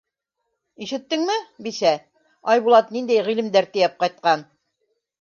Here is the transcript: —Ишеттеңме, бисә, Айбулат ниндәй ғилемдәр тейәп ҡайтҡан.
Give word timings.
—Ишеттеңме, 0.85 1.35
бисә, 1.69 1.93
Айбулат 2.57 2.93
ниндәй 2.99 3.25
ғилемдәр 3.31 3.73
тейәп 3.79 3.99
ҡайтҡан. 4.05 4.49